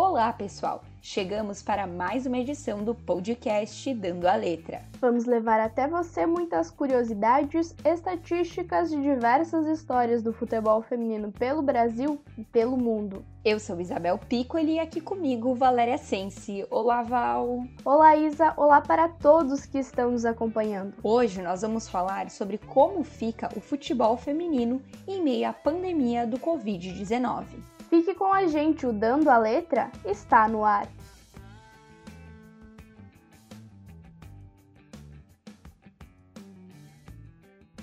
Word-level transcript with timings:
Olá, 0.00 0.32
pessoal! 0.32 0.84
Chegamos 1.02 1.60
para 1.60 1.84
mais 1.84 2.24
uma 2.24 2.38
edição 2.38 2.84
do 2.84 2.94
podcast 2.94 3.92
Dando 3.94 4.28
a 4.28 4.36
Letra. 4.36 4.82
Vamos 5.00 5.24
levar 5.24 5.58
até 5.58 5.88
você 5.88 6.24
muitas 6.24 6.70
curiosidades, 6.70 7.74
estatísticas 7.84 8.90
de 8.90 9.02
diversas 9.02 9.66
histórias 9.66 10.22
do 10.22 10.32
futebol 10.32 10.80
feminino 10.82 11.32
pelo 11.32 11.62
Brasil 11.62 12.22
e 12.38 12.44
pelo 12.44 12.76
mundo. 12.76 13.24
Eu 13.44 13.58
sou 13.58 13.80
Isabel 13.80 14.16
Piccoli 14.18 14.74
e 14.74 14.78
aqui 14.78 15.00
comigo 15.00 15.52
Valéria 15.52 15.98
Sensi. 15.98 16.64
Olá, 16.70 17.02
Val! 17.02 17.64
Olá, 17.84 18.14
Isa! 18.14 18.54
Olá 18.56 18.80
para 18.80 19.08
todos 19.08 19.66
que 19.66 19.78
estão 19.78 20.12
nos 20.12 20.24
acompanhando. 20.24 20.94
Hoje 21.02 21.42
nós 21.42 21.62
vamos 21.62 21.88
falar 21.88 22.30
sobre 22.30 22.56
como 22.56 23.02
fica 23.02 23.48
o 23.56 23.60
futebol 23.60 24.16
feminino 24.16 24.80
em 25.08 25.20
meio 25.20 25.48
à 25.48 25.52
pandemia 25.52 26.24
do 26.24 26.38
Covid-19. 26.38 27.77
Fique 27.88 28.14
com 28.14 28.32
a 28.32 28.46
gente, 28.46 28.86
o 28.86 28.92
Dando 28.92 29.30
a 29.30 29.38
Letra 29.38 29.90
está 30.04 30.46
no 30.46 30.62
ar. 30.62 30.86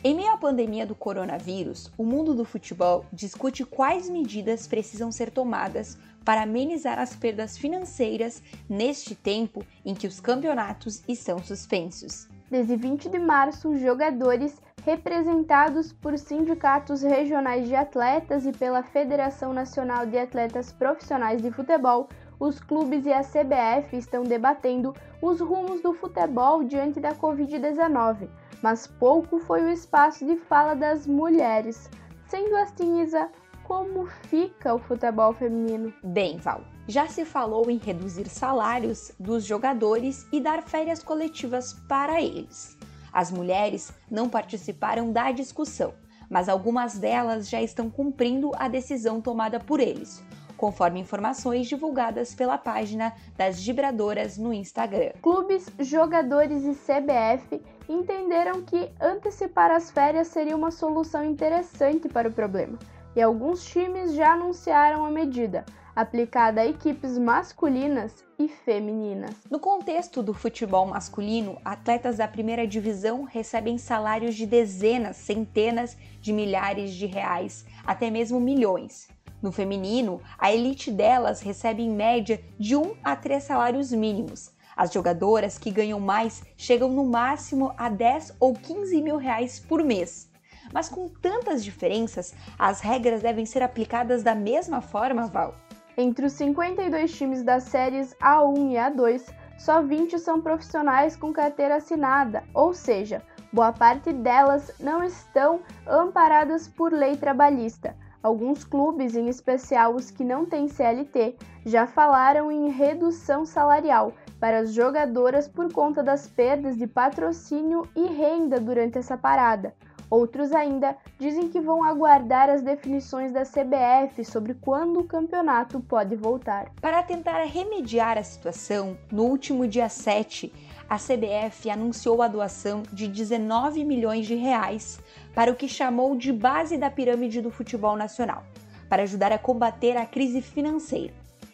Em 0.04 0.14
meio 0.14 0.32
à 0.32 0.38
pandemia 0.38 0.86
do 0.86 0.94
coronavírus, 0.94 1.92
o 1.98 2.04
mundo 2.04 2.36
do 2.36 2.46
futebol 2.46 3.04
discute 3.12 3.66
quais 3.66 4.08
medidas 4.08 4.68
precisam 4.68 5.12
ser 5.12 5.32
tomadas 5.32 5.98
para 6.24 6.44
amenizar 6.44 7.00
as 7.00 7.16
perdas 7.16 7.58
financeiras 7.58 8.44
neste 8.70 9.16
tempo 9.16 9.66
em 9.84 9.96
que 9.96 10.06
os 10.06 10.20
campeonatos 10.20 11.02
estão 11.08 11.40
suspensos. 11.40 12.28
Desde 12.52 12.76
20 12.76 13.10
de 13.10 13.18
março, 13.18 13.76
jogadores 13.80 14.56
representados 14.86 15.92
por 15.92 16.16
sindicatos 16.16 17.02
regionais 17.02 17.68
de 17.68 17.76
atletas 17.76 18.46
e 18.46 18.52
pela 18.52 18.84
Federação 18.84 19.52
Nacional 19.52 20.06
de 20.06 20.16
Atletas 20.16 20.72
Profissionais 20.72 21.42
de 21.42 21.50
Futebol, 21.50 22.08
os 22.40 22.60
clubes 22.60 23.04
e 23.08 23.12
a 23.12 23.22
CBF 23.22 23.98
estão 23.98 24.24
debatendo 24.24 24.94
os 25.20 25.42
rumos 25.42 25.82
do 25.82 25.92
futebol 25.92 26.64
diante 26.64 27.00
da 27.00 27.16
Covid-19, 27.16 28.30
mas 28.62 28.86
pouco 28.86 29.40
foi 29.40 29.64
o 29.64 29.70
espaço 29.70 30.24
de 30.24 30.36
fala 30.36 30.76
das 30.76 31.08
mulheres. 31.08 31.90
Sendo 32.28 32.56
assim, 32.56 33.02
Isa, 33.02 33.30
como 33.64 34.06
fica 34.06 34.76
o 34.76 34.80
futebol 34.80 35.34
feminino? 35.34 35.92
Bem, 36.04 36.38
Val, 36.38 36.62
já 36.88 37.08
se 37.08 37.26
falou 37.26 37.72
em 37.72 37.78
reduzir 37.78 38.30
salários 38.30 39.12
dos 39.20 39.46
jogadores 39.46 40.28
e 40.32 40.40
dar 40.40 40.62
férias 40.62 41.02
coletivas 41.02 41.74
para 41.88 42.22
eles. 42.22 42.78
As 43.16 43.32
mulheres 43.32 43.94
não 44.12 44.28
participaram 44.28 45.10
da 45.10 45.32
discussão, 45.32 45.94
mas 46.30 46.50
algumas 46.50 46.98
delas 46.98 47.48
já 47.48 47.62
estão 47.62 47.90
cumprindo 47.90 48.52
a 48.58 48.68
decisão 48.68 49.22
tomada 49.22 49.58
por 49.58 49.80
eles, 49.80 50.22
conforme 50.58 51.00
informações 51.00 51.66
divulgadas 51.66 52.36
pela 52.36 52.58
página 52.58 53.14
das 53.38 53.66
vibradoras 53.66 54.38
no 54.38 54.52
Instagram. 54.52 55.14
Clubes, 55.22 55.72
jogadores 55.80 56.66
e 56.66 56.74
CBF 56.74 57.62
entenderam 57.88 58.62
que 58.64 58.92
antecipar 59.00 59.72
as 59.72 59.90
férias 59.90 60.28
seria 60.28 60.54
uma 60.58 60.70
solução 60.70 61.24
interessante 61.24 62.10
para 62.10 62.28
o 62.28 62.34
problema, 62.34 62.78
e 63.16 63.22
alguns 63.22 63.64
times 63.64 64.14
já 64.14 64.34
anunciaram 64.34 65.06
a 65.06 65.10
medida, 65.10 65.64
aplicada 65.96 66.62
a 66.62 66.68
equipes 66.68 67.18
masculinas 67.18 68.24
e 68.38 68.50
femininas. 68.50 69.34
No 69.50 69.60
contexto 69.60 70.22
do 70.22 70.34
futebol 70.34 70.86
masculino, 70.86 71.58
atletas 71.64 72.18
da 72.18 72.28
primeira 72.28 72.68
divisão 72.68 73.24
recebem 73.24 73.78
salários 73.78 74.36
de 74.36 74.46
dezenas, 74.46 75.16
centenas 75.16 75.96
de 76.20 76.34
milhares 76.34 76.94
de 76.94 77.06
reais, 77.06 77.66
até 77.86 78.12
mesmo 78.12 78.40
milhões. 78.40 79.08
No 79.42 79.52
feminino, 79.52 80.20
a 80.38 80.52
elite 80.52 80.92
delas 80.92 81.40
recebe 81.40 81.82
em 81.82 81.90
média 81.90 82.44
de 82.60 82.76
1 82.76 82.96
a 83.04 83.16
3 83.16 83.44
salários 83.44 83.92
mínimos. 83.92 84.52
As 84.76 84.92
jogadoras 84.92 85.58
que 85.58 85.72
ganham 85.72 86.00
mais 86.00 86.44
chegam 86.58 86.92
no 86.92 87.06
máximo 87.06 87.74
a 87.78 87.88
10 87.88 88.36
ou 88.40 88.54
15 88.54 89.02
mil 89.02 89.16
reais 89.16 89.60
por 89.60 89.82
mês. 89.82 90.30
Mas 90.74 90.90
com 90.90 91.08
tantas 91.08 91.64
diferenças, 91.64 92.34
as 92.60 92.82
regras 92.82 93.22
devem 93.22 93.46
ser 93.46 93.64
aplicadas 93.64 94.24
da 94.24 94.36
mesma 94.36 94.82
forma, 94.82 95.28
Val? 95.28 95.56
Entre 95.98 96.26
os 96.26 96.34
52 96.34 97.12
times 97.16 97.42
das 97.42 97.64
séries 97.64 98.14
A1 98.22 98.72
e 98.72 98.76
A2, 98.76 99.34
só 99.58 99.82
20 99.82 100.20
são 100.20 100.42
profissionais 100.42 101.16
com 101.16 101.32
carteira 101.32 101.78
assinada, 101.78 102.44
ou 102.54 102.74
seja, 102.74 103.22
boa 103.54 103.72
parte 103.72 104.12
delas 104.12 104.74
não 104.78 105.02
estão 105.02 105.62
amparadas 105.88 106.68
por 106.68 106.92
lei 106.92 107.16
trabalhista. 107.16 107.96
Alguns 108.22 108.66
clubes, 108.66 109.16
em 109.16 109.30
especial 109.30 109.96
os 109.96 110.12
que 110.12 110.24
não 110.26 110.46
têm 110.46 110.68
CLT, 110.68 111.38
já 111.66 111.88
falaram 111.88 112.52
em 112.52 112.70
redução 112.70 113.46
salarial 113.46 114.12
para 114.38 114.60
as 114.60 114.74
jogadoras 114.74 115.48
por 115.48 115.72
conta 115.72 116.04
das 116.04 116.28
perdas 116.28 116.76
de 116.76 116.88
patrocínio 116.88 117.88
e 117.96 118.06
renda 118.08 118.60
durante 118.60 118.98
essa 118.98 119.16
parada. 119.16 119.74
Outros 120.10 120.52
ainda 120.52 120.96
dizem 121.20 121.50
que 121.50 121.60
vão 121.60 121.84
aguardar 121.84 122.50
as 122.50 122.62
definições 122.62 123.32
da 123.32 123.44
CBF 123.44 124.24
sobre 124.24 124.54
quando 124.54 125.00
o 125.00 125.04
campeonato 125.04 125.80
pode 125.80 126.16
voltar. 126.16 126.72
Para 126.80 127.02
tentar 127.02 127.44
remediar 127.44 128.18
a 128.18 128.24
situação, 128.24 128.98
no 129.12 129.24
último 129.24 129.68
dia 129.68 129.90
7, 129.90 130.54
a 130.88 130.98
CBF 130.98 131.70
anunciou 131.70 132.22
a 132.22 132.28
doação 132.28 132.84
de 132.94 133.08
19 133.08 133.84
milhões 133.84 134.28
de 134.28 134.36
reais 134.36 135.00
para 135.34 135.52
o 135.52 135.56
que 135.56 135.68
chamou 135.68 136.16
de 136.16 136.32
base 136.32 136.78
da 136.78 136.92
pirâmide 136.92 137.42
do 137.42 137.50
futebol 137.50 137.96
nacional, 137.96 138.44
para 138.88 139.04
ajudar 139.04 139.32
a 139.32 139.40
combater 139.40 139.98
a 139.98 140.06
crise 140.06 140.42
financeira. 140.42 141.14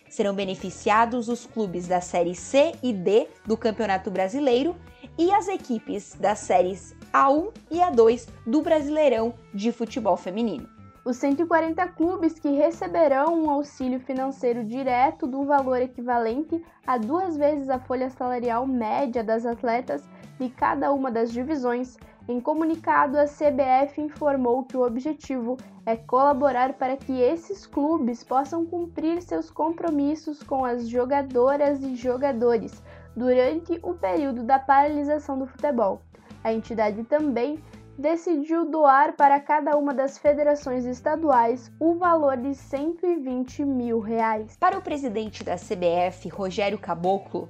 Serão 0.09 0.35
beneficiados 0.35 1.29
os 1.29 1.45
clubes 1.45 1.87
da 1.87 2.01
Série 2.01 2.35
C 2.35 2.73
e 2.83 2.91
D 2.91 3.29
do 3.45 3.55
Campeonato 3.55 4.11
Brasileiro 4.11 4.75
e 5.17 5.31
as 5.31 5.47
equipes 5.47 6.15
das 6.19 6.39
séries 6.39 6.93
A1 7.13 7.51
e 7.69 7.79
A2 7.79 8.29
do 8.47 8.61
Brasileirão 8.61 9.33
de 9.53 9.71
Futebol 9.71 10.15
Feminino. 10.15 10.69
Os 11.03 11.17
140 11.17 11.85
clubes 11.89 12.39
que 12.39 12.51
receberão 12.51 13.43
um 13.43 13.49
auxílio 13.49 13.99
financeiro 13.99 14.63
direto 14.63 15.25
do 15.27 15.43
valor 15.43 15.81
equivalente 15.81 16.63
a 16.85 16.97
duas 16.97 17.35
vezes 17.35 17.69
a 17.69 17.79
folha 17.79 18.09
salarial 18.11 18.65
média 18.65 19.23
das 19.23 19.45
atletas 19.45 20.07
de 20.39 20.47
cada 20.49 20.93
uma 20.93 21.11
das 21.11 21.33
divisões. 21.33 21.97
Em 22.29 22.39
comunicado, 22.39 23.17
a 23.17 23.25
CBF 23.25 23.99
informou 23.99 24.63
que 24.63 24.77
o 24.77 24.85
objetivo 24.85 25.57
é 25.85 25.97
colaborar 25.97 26.73
para 26.73 26.95
que 26.95 27.19
esses 27.19 27.65
clubes 27.65 28.23
possam 28.23 28.65
cumprir 28.65 29.21
seus 29.21 29.49
compromissos 29.49 30.41
com 30.43 30.63
as 30.63 30.87
jogadoras 30.87 31.83
e 31.83 31.95
jogadores 31.95 32.81
durante 33.15 33.77
o 33.81 33.95
período 33.95 34.43
da 34.43 34.59
paralisação 34.59 35.37
do 35.37 35.47
futebol. 35.47 36.01
A 36.43 36.51
entidade 36.51 37.03
também 37.03 37.59
decidiu 37.97 38.65
doar 38.65 39.15
para 39.15 39.39
cada 39.39 39.77
uma 39.77 39.93
das 39.93 40.17
federações 40.17 40.85
estaduais 40.85 41.71
o 41.79 41.95
valor 41.95 42.35
de 42.37 42.55
120 42.55 43.63
mil 43.63 43.99
reais. 43.99 44.57
Para 44.59 44.77
o 44.77 44.81
presidente 44.81 45.43
da 45.43 45.55
CBF, 45.55 46.29
Rogério 46.29 46.79
Caboclo, 46.79 47.49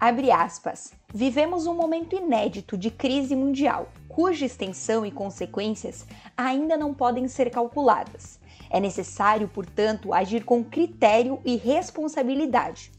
abre 0.00 0.30
aspas, 0.30 0.94
vivemos 1.12 1.66
um 1.66 1.74
momento 1.74 2.16
inédito 2.16 2.78
de 2.78 2.90
crise 2.90 3.36
mundial, 3.36 3.88
cuja 4.08 4.46
extensão 4.46 5.04
e 5.04 5.10
consequências 5.10 6.06
ainda 6.34 6.76
não 6.76 6.94
podem 6.94 7.28
ser 7.28 7.50
calculadas. 7.50 8.40
É 8.70 8.80
necessário, 8.80 9.46
portanto, 9.46 10.14
agir 10.14 10.44
com 10.44 10.64
critério 10.64 11.38
e 11.44 11.56
responsabilidade 11.56 12.90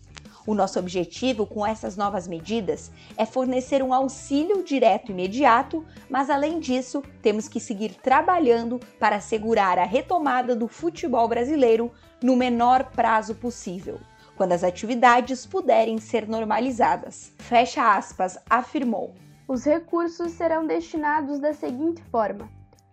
o 0.46 0.54
nosso 0.54 0.78
objetivo 0.80 1.46
com 1.46 1.66
essas 1.66 1.96
novas 1.96 2.28
medidas 2.28 2.92
é 3.18 3.26
fornecer 3.26 3.82
um 3.82 3.94
auxílio 3.94 4.64
direto 4.64 5.12
imediato, 5.12 5.86
mas 6.10 6.30
além 6.30 6.60
disso, 6.60 7.02
temos 7.22 7.48
que 7.48 7.60
seguir 7.60 7.96
trabalhando 7.96 8.80
para 9.00 9.18
assegurar 9.18 9.80
a 9.80 9.86
retomada 9.86 10.56
do 10.56 10.68
futebol 10.68 11.28
brasileiro 11.28 11.92
no 12.22 12.36
menor 12.36 12.92
prazo 12.92 13.36
possível, 13.36 14.00
quando 14.36 14.52
as 14.52 14.64
atividades 14.64 15.46
puderem 15.46 15.98
ser 15.98 16.28
normalizadas. 16.28 17.32
Fecha 17.38 17.96
aspas, 17.96 18.38
afirmou. 18.50 19.14
Os 19.48 19.66
recursos 19.66 20.32
serão 20.34 20.66
destinados 20.66 21.40
da 21.40 21.54
seguinte 21.54 22.02
forma: 22.04 22.50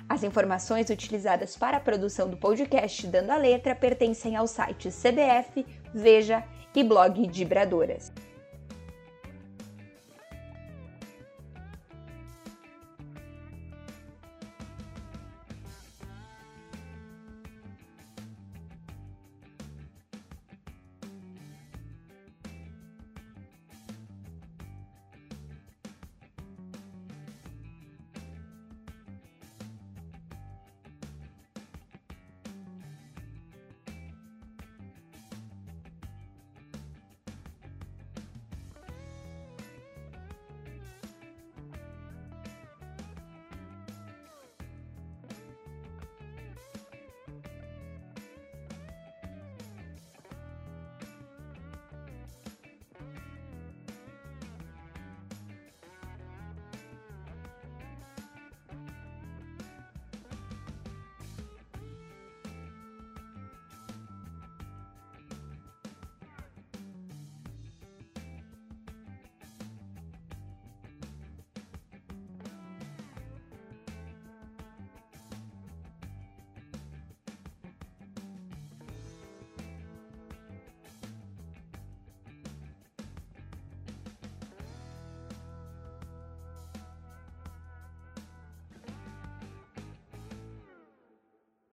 As 0.08 0.22
informações 0.22 0.90
utilizadas 0.90 1.56
para 1.56 1.78
a 1.78 1.80
produção 1.80 2.28
do 2.28 2.36
podcast 2.36 3.06
Dando 3.06 3.30
a 3.30 3.36
Letra 3.36 3.74
pertencem 3.74 4.36
aos 4.36 4.50
sites 4.50 4.94
CBF, 4.94 5.66
Veja 5.92 6.44
e 6.74 6.84
Blog 6.84 7.28
Vibradoras. 7.28 8.12